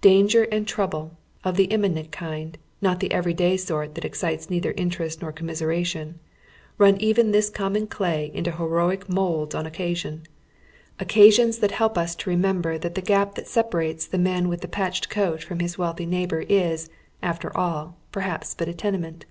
[0.00, 4.72] Danger and trouble— of the imminent kind, not the every day sort that excites neither
[4.72, 6.18] interest nor commiseration—
[6.78, 10.24] run even this common clay into heroic moulds on occa sion;
[10.98, 14.66] occasions that help us to remember that the gap that separates the man with the
[14.66, 16.90] patched coat from liis wealthy neighbor is,
[17.22, 19.26] after all, perhaps but a tenement.